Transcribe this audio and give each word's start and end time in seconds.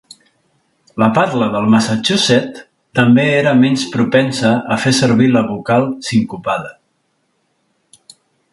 La 1.01 1.09
parla 1.17 1.49
del 1.55 1.67
Massachusett 1.73 2.57
també 3.01 3.25
era 3.41 3.53
menys 3.59 3.83
propensa 3.97 4.55
a 4.77 4.81
fer 4.87 4.97
servir 5.01 5.31
la 5.35 5.47
vocal 5.53 5.87
sincopada. 6.09 6.73